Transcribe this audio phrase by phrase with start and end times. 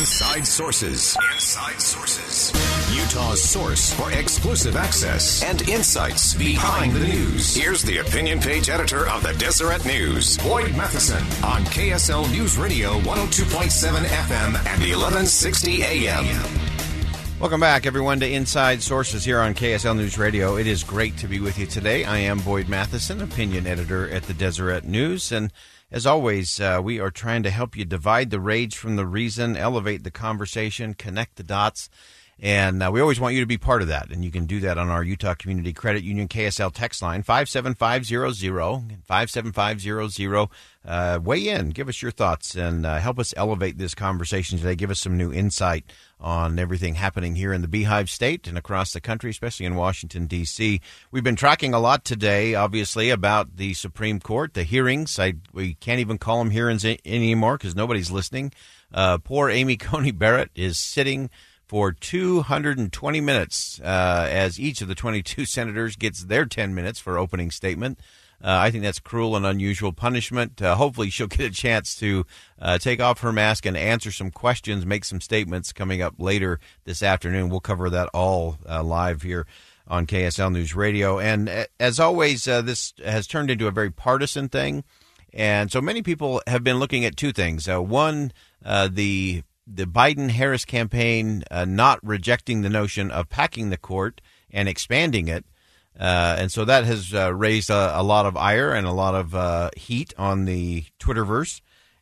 [0.00, 1.14] Inside Sources.
[1.34, 2.50] Inside Sources.
[2.96, 7.54] Utah's source for exclusive access and insights behind the news.
[7.54, 12.98] Here's the opinion page editor of the Deseret News, Boyd Matheson, on KSL News Radio
[13.00, 16.24] 102.7 FM and 1160 AM.
[17.38, 20.56] Welcome back, everyone, to Inside Sources here on KSL News Radio.
[20.56, 22.04] It is great to be with you today.
[22.06, 25.52] I am Boyd Matheson, opinion editor at the Deseret News, and
[25.90, 29.56] as always, uh, we are trying to help you divide the rage from the reason,
[29.56, 31.90] elevate the conversation, connect the dots.
[32.42, 34.10] And uh, we always want you to be part of that.
[34.10, 38.96] And you can do that on our Utah Community Credit Union KSL text line, 57500,
[39.04, 40.48] 57500.
[40.82, 44.74] Uh, weigh in, give us your thoughts, and uh, help us elevate this conversation today.
[44.74, 48.94] Give us some new insight on everything happening here in the Beehive State and across
[48.94, 50.80] the country, especially in Washington, D.C.
[51.10, 55.18] We've been tracking a lot today, obviously, about the Supreme Court, the hearings.
[55.18, 58.50] I, we can't even call them hearings anymore because nobody's listening.
[58.92, 61.28] Uh, poor Amy Coney Barrett is sitting
[61.70, 67.16] for 220 minutes uh, as each of the 22 senators gets their 10 minutes for
[67.16, 68.00] opening statement.
[68.42, 70.60] Uh, I think that's cruel and unusual punishment.
[70.60, 72.26] Uh, hopefully, she'll get a chance to
[72.60, 76.58] uh, take off her mask and answer some questions, make some statements coming up later
[76.82, 77.50] this afternoon.
[77.50, 79.46] We'll cover that all uh, live here
[79.86, 81.20] on KSL News Radio.
[81.20, 84.82] And uh, as always, this has turned into a very partisan thing.
[85.32, 87.68] And so many people have been looking at two things.
[87.68, 94.20] one, the the Biden Harris campaign uh, not rejecting the notion of packing the court
[94.50, 95.44] and expanding it.
[95.98, 99.14] Uh, and so that has uh, raised a, a, lot of ire and a lot
[99.14, 101.60] of uh, heat on the Twitterverse.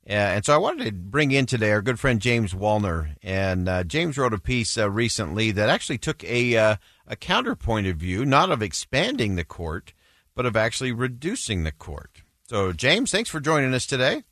[0.08, 3.14] Uh, and so I wanted to bring in today our good friend James Wallner.
[3.22, 8.24] And uh, James wrote a piece recently that actually took a, a counterpoint of view,
[8.24, 9.92] not of expanding the court,
[10.34, 12.22] but of actually reducing the court.
[12.48, 14.22] So, James, thanks for joining us today.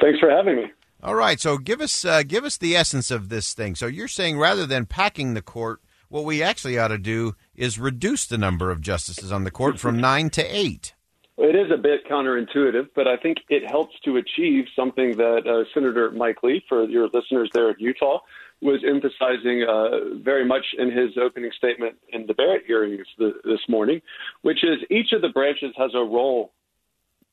[0.00, 0.72] Thanks for having me.
[1.02, 3.74] All right, so give us uh, give us the essence of this thing.
[3.74, 5.80] So you're saying rather than packing the court,
[6.10, 9.78] what we actually ought to do is reduce the number of justices on the court
[9.78, 10.94] from nine to eight.
[11.38, 15.64] It is a bit counterintuitive, but I think it helps to achieve something that uh,
[15.72, 18.18] Senator Mike Lee, for your listeners there in Utah,
[18.60, 24.02] was emphasizing uh, very much in his opening statement in the Barrett hearings this morning,
[24.42, 26.52] which is each of the branches has a role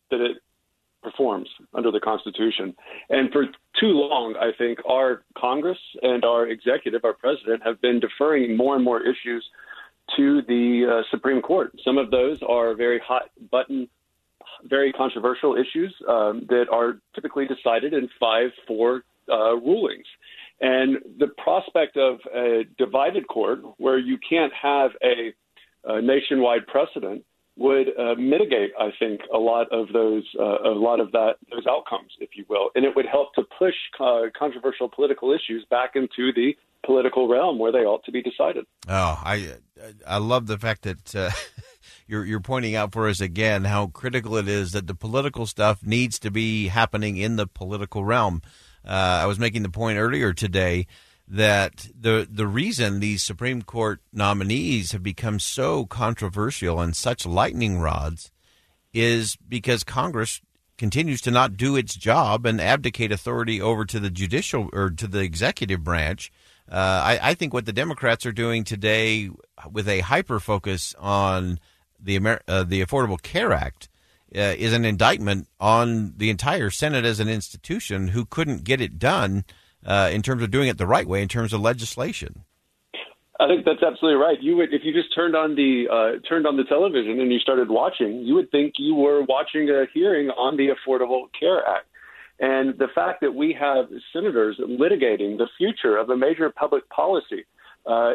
[0.10, 0.38] that it
[1.10, 2.76] performs under the Constitution.
[3.10, 3.46] And for
[3.80, 8.76] too long, I think our Congress and our executive, our president, have been deferring more
[8.76, 9.46] and more issues
[10.18, 11.72] to the uh, Supreme Court.
[11.84, 13.88] Some of those are very hot button,
[14.64, 20.08] very controversial issues um, that are typically decided in 5 4 uh, rulings.
[20.60, 25.34] And the prospect of a divided court where you can't have a,
[25.86, 27.24] a nationwide precedent
[27.58, 31.66] would uh, mitigate, I think, a lot of those, uh, a lot of that, those
[31.68, 35.92] outcomes, if you will, and it would help to push uh, controversial political issues back
[35.96, 38.66] into the political realm where they ought to be decided.
[38.88, 39.56] Oh, I,
[40.06, 41.32] I love the fact that uh,
[42.08, 45.84] you're you're pointing out for us again how critical it is that the political stuff
[45.84, 48.42] needs to be happening in the political realm.
[48.86, 50.88] Uh, I was making the point earlier today
[51.28, 57.80] that the the reason these Supreme Court nominees have become so controversial and such lightning
[57.80, 58.32] rods
[58.94, 60.42] is because Congress
[60.78, 65.08] continues to not do its job and abdicate authority over to the judicial or to
[65.08, 66.32] the executive branch.
[66.72, 69.30] Uh, I, I, think what the Democrats are doing today,
[69.72, 71.60] with a hyper focus on
[72.00, 73.90] the Amer- uh, the Affordable Care Act,
[74.36, 79.00] uh, is an indictment on the entire Senate as an institution who couldn't get it
[79.00, 79.46] done
[79.86, 82.44] uh, in terms of doing it the right way in terms of legislation.
[83.40, 84.42] I think that's absolutely right.
[84.42, 87.40] You would, if you just turned on the uh, turned on the television and you
[87.40, 91.86] started watching, you would think you were watching a hearing on the Affordable Care Act.
[92.40, 97.46] And the fact that we have senators litigating the future of a major public policy
[97.86, 98.14] uh,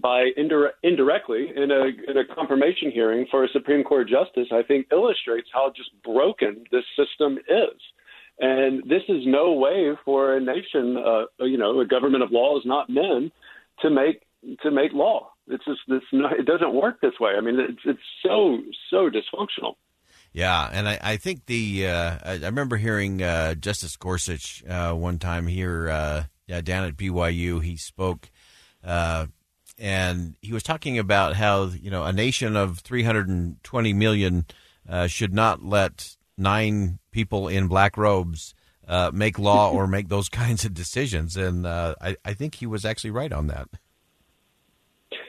[0.00, 4.62] by indire- indirectly in a, in a confirmation hearing for a Supreme Court justice, I
[4.62, 7.80] think illustrates how just broken this system is.
[8.38, 12.58] And this is no way for a nation, uh, you know, a government of law
[12.58, 13.30] is not men
[13.80, 14.22] to make
[14.62, 15.30] to make law.
[15.46, 15.80] It's just
[16.12, 17.32] not, it doesn't work this way.
[17.36, 18.58] I mean, it's it's so
[18.90, 19.74] so dysfunctional.
[20.32, 25.18] Yeah, and I, I think the uh, I, remember hearing uh, Justice Gorsuch uh, one
[25.18, 26.24] time here uh,
[26.62, 27.62] down at BYU.
[27.62, 28.30] He spoke,
[28.82, 29.26] uh,
[29.78, 34.44] and he was talking about how you know a nation of 320 million
[34.88, 38.54] uh, should not let nine people in black robes
[38.86, 41.36] uh, make law or make those kinds of decisions.
[41.36, 43.68] And uh, I, I think he was actually right on that.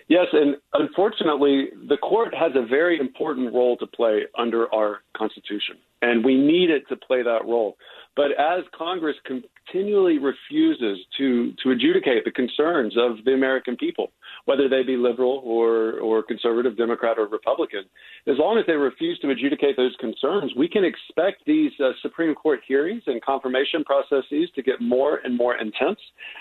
[0.07, 5.77] Yes, and unfortunately, the court has a very important role to play under our Constitution,
[6.01, 7.77] and we need it to play that role.
[8.15, 9.15] But as Congress
[9.65, 14.11] continually refuses to, to adjudicate the concerns of the American people,
[14.45, 17.83] whether they be liberal or, or conservative, Democrat or Republican.
[18.27, 22.35] As long as they refuse to adjudicate those concerns, we can expect these uh, Supreme
[22.35, 25.99] Court hearings and confirmation processes to get more and more intense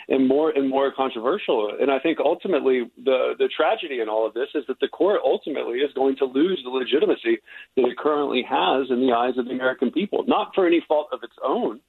[0.09, 1.73] and more and more controversial.
[1.81, 5.21] And I think ultimately the, the tragedy in all of this is that the court
[5.25, 7.39] ultimately is going to lose the legitimacy
[7.77, 11.09] that it currently has in the eyes of the American people, not for any fault
[11.13, 11.81] of its own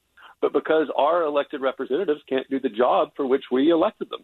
[0.45, 4.23] but because our elected representatives can't do the job for which we elected them.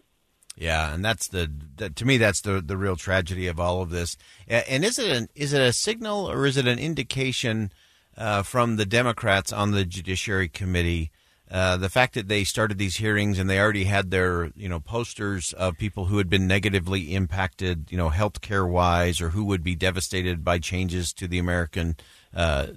[0.56, 3.90] Yeah, and that's the, the, to me that's the the real tragedy of all of
[3.90, 4.16] this.
[4.46, 7.72] And is it an is it a signal or is it an indication
[8.16, 11.10] uh, from the Democrats on the Judiciary Committee?
[11.50, 14.78] Uh, the fact that they started these hearings and they already had their you know
[14.78, 19.44] posters of people who had been negatively impacted you know health care wise or who
[19.44, 21.96] would be devastated by changes to the American
[22.32, 22.68] uh,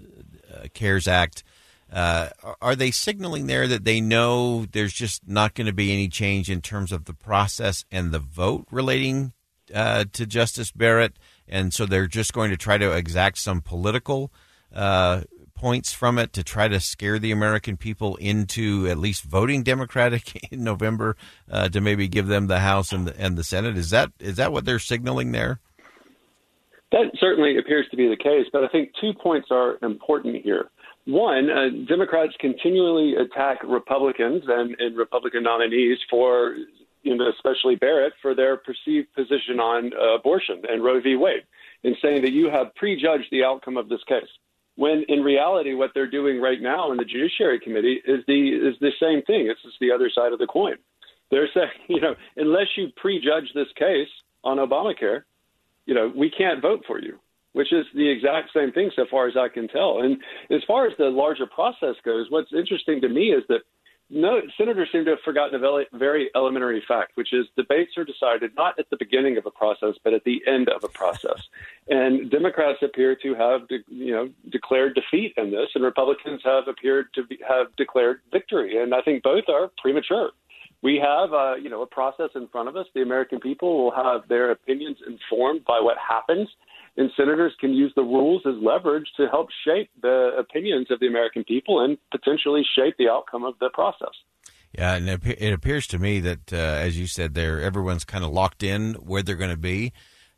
[0.51, 1.43] uh CARES Act.
[1.91, 2.29] Uh,
[2.61, 6.49] are they signaling there that they know there's just not going to be any change
[6.49, 9.33] in terms of the process and the vote relating
[9.73, 11.17] uh, to Justice Barrett,
[11.47, 14.31] and so they're just going to try to exact some political
[14.73, 15.21] uh,
[15.55, 20.35] points from it to try to scare the American people into at least voting Democratic
[20.51, 21.15] in November
[21.49, 23.77] uh, to maybe give them the House and the, and the Senate?
[23.77, 25.59] Is that is that what they're signaling there?
[26.91, 30.69] That certainly appears to be the case, but I think two points are important here.
[31.05, 36.55] One, uh, Democrats continually attack Republicans and, and Republican nominees for,
[37.03, 41.15] you know, especially Barrett, for their perceived position on uh, abortion and Roe v.
[41.15, 41.43] Wade,
[41.83, 44.29] in saying that you have prejudged the outcome of this case.
[44.77, 48.75] When in reality, what they're doing right now in the Judiciary Committee is the is
[48.81, 49.47] the same thing.
[49.47, 50.75] It's just the other side of the coin.
[51.29, 54.09] They're saying, you know, unless you prejudge this case
[54.43, 55.21] on Obamacare,
[55.85, 57.19] you know, we can't vote for you
[57.55, 60.01] which is the exact same thing so far as I can tell.
[60.01, 60.17] And
[60.51, 63.61] as far as the larger process goes, what's interesting to me is that
[64.09, 68.51] no senators seem to have forgotten a very elementary fact, which is debates are decided
[68.57, 71.47] not at the beginning of a process, but at the end of a process.
[71.87, 77.13] And Democrats appear to have, you know, declared defeat in this, and Republicans have appeared
[77.13, 78.77] to be, have declared victory.
[78.81, 80.31] And I think both are premature.
[80.83, 82.85] We have, uh, you know, a process in front of us.
[82.93, 86.49] The American people will have their opinions informed by what happens
[86.97, 91.07] and senators can use the rules as leverage to help shape the opinions of the
[91.07, 94.13] American people and potentially shape the outcome of the process.
[94.77, 98.31] Yeah, and it, appears to me that, uh, as you said, there everyone's kind of
[98.31, 99.93] locked in where they're going to be.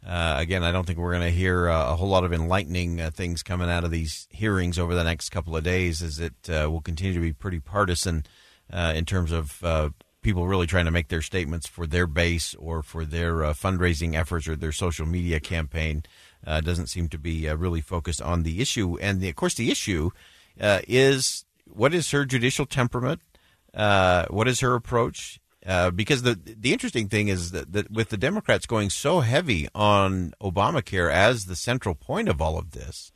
[0.05, 3.01] Uh, again, I don't think we're going to hear uh, a whole lot of enlightening
[3.01, 6.35] uh, things coming out of these hearings over the next couple of days, as it
[6.49, 8.25] uh, will continue to be pretty partisan
[8.71, 9.63] uh, in terms of
[10.21, 14.47] people really trying to make their statements for their base or for their fundraising efforts
[14.47, 16.03] or their social media campaign
[16.47, 18.97] uh, doesn't seem to be uh, really focused on the issue.
[18.99, 20.11] And the, of course, the issue
[20.59, 23.21] uh, is what is her judicial temperament?
[23.73, 25.39] Uh, what is her approach?
[25.65, 29.67] Uh, because the the interesting thing is that, that, with the Democrats going so heavy
[29.75, 33.11] on Obamacare as the central point of all of this,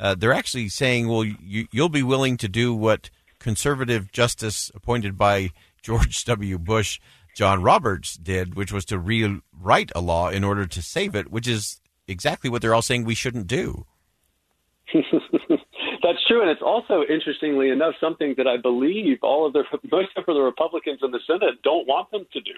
[0.00, 3.08] uh, they're actually saying, "Well, you, you'll be willing to do what
[3.38, 5.50] conservative justice appointed by
[5.82, 6.58] George W.
[6.58, 6.98] Bush."
[7.34, 11.48] John Roberts did, which was to rewrite a law in order to save it, which
[11.48, 13.86] is exactly what they're all saying we shouldn't do.
[16.02, 20.10] That's true, and it's also interestingly enough something that I believe all of the most
[20.16, 22.52] of the Republicans in the Senate don't want them to do.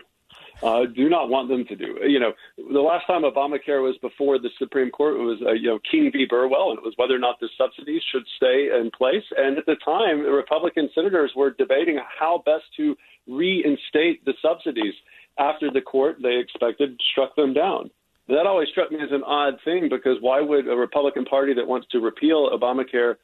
[0.63, 1.99] Uh, do not want them to do.
[2.07, 5.79] You know, the last time Obamacare was before the Supreme Court, was uh, you know
[5.91, 6.27] King v.
[6.29, 9.25] Burwell, and it was whether or not the subsidies should stay in place.
[9.37, 12.97] And at the time, the Republican senators were debating how best to
[13.29, 14.95] reinstate the subsidies
[15.39, 17.91] after the court they expected struck them down.
[18.29, 21.67] That always struck me as an odd thing because why would a Republican Party that
[21.67, 23.17] wants to repeal Obamacare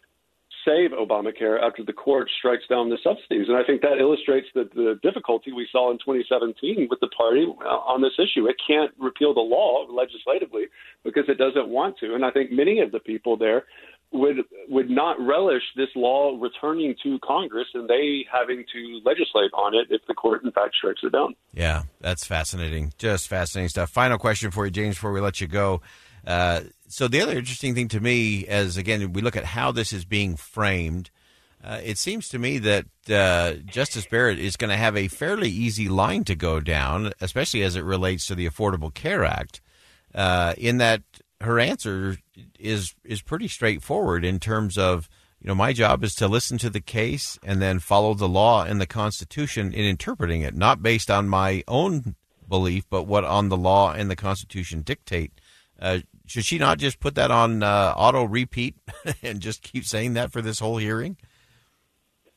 [0.64, 3.48] save Obamacare after the court strikes down the subsidies.
[3.48, 7.46] And I think that illustrates the, the difficulty we saw in 2017 with the party
[7.64, 8.46] uh, on this issue.
[8.46, 10.64] It can't repeal the law legislatively
[11.04, 12.14] because it doesn't want to.
[12.14, 13.64] And I think many of the people there
[14.12, 14.36] would
[14.68, 19.86] would not relish this law returning to Congress and they having to legislate on it
[19.90, 21.34] if the court in fact strikes it down.
[21.54, 22.92] Yeah, that's fascinating.
[22.98, 23.90] Just fascinating stuff.
[23.90, 25.80] Final question for you, James, before we let you go.
[26.26, 29.92] Uh, so the other interesting thing to me, as again we look at how this
[29.92, 31.10] is being framed,
[31.62, 35.50] uh, it seems to me that uh, Justice Barrett is going to have a fairly
[35.50, 39.60] easy line to go down, especially as it relates to the Affordable Care Act.
[40.12, 41.02] Uh, in that
[41.40, 42.18] her answer
[42.58, 45.08] is is pretty straightforward in terms of
[45.40, 48.64] you know my job is to listen to the case and then follow the law
[48.64, 52.16] and the Constitution in interpreting it, not based on my own
[52.48, 55.32] belief, but what on the law and the Constitution dictate.
[55.80, 58.76] Uh, should she not just put that on uh, auto repeat
[59.22, 61.16] and just keep saying that for this whole hearing?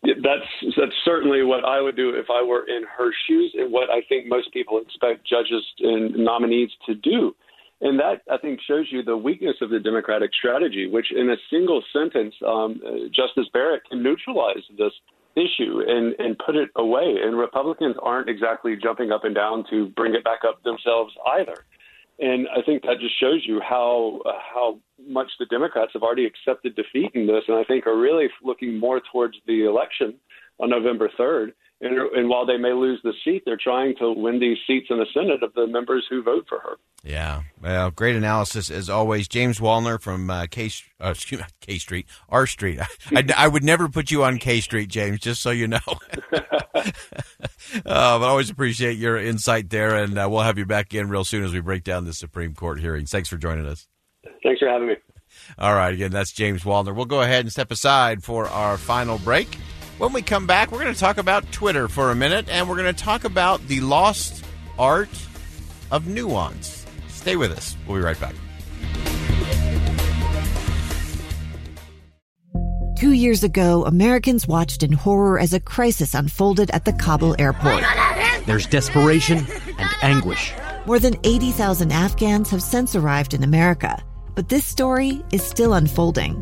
[0.03, 3.89] That's that's certainly what I would do if I were in her shoes, and what
[3.89, 7.35] I think most people expect judges and nominees to do.
[7.83, 11.35] And that, I think, shows you the weakness of the Democratic strategy, which in a
[11.51, 12.81] single sentence, um,
[13.13, 14.93] Justice Barrett can neutralize this
[15.35, 17.17] issue and, and put it away.
[17.21, 21.65] And Republicans aren't exactly jumping up and down to bring it back up themselves either.
[22.19, 26.25] And I think that just shows you how uh, how much the Democrats have already
[26.25, 30.13] accepted defeat in this, and I think are really looking more towards the election
[30.63, 31.51] on November 3rd.
[31.81, 34.99] And, and while they may lose the seat, they're trying to win these seats in
[34.99, 36.77] the Senate of the members who vote for her.
[37.03, 40.71] Yeah, well, great analysis as always, James Wallner from uh, K,
[41.03, 42.79] uh, excuse me, K Street, R Street.
[43.13, 45.79] I, I, would never put you on K Street, James, just so you know.
[46.31, 46.41] uh,
[47.73, 51.25] but I always appreciate your insight there, and uh, we'll have you back in real
[51.25, 53.11] soon as we break down the Supreme Court hearings.
[53.11, 53.89] Thanks for joining us.
[54.41, 54.95] Thanks for having me.
[55.57, 56.95] All right, again, that's James Wallner.
[56.95, 59.57] We'll go ahead and step aside for our final break.
[59.99, 62.77] When we come back, we're going to talk about Twitter for a minute, and we're
[62.77, 64.43] going to talk about the lost
[64.79, 65.09] art
[65.91, 66.85] of nuance.
[67.09, 67.77] Stay with us.
[67.87, 68.33] We'll be right back.
[72.97, 77.83] Two years ago, Americans watched in horror as a crisis unfolded at the Kabul airport.
[78.45, 79.45] There's desperation
[79.77, 80.53] and anguish.
[80.87, 84.01] More than 80,000 Afghans have since arrived in America,
[84.35, 86.41] but this story is still unfolding.